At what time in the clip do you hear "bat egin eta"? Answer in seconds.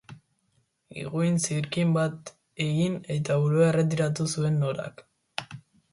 1.99-3.39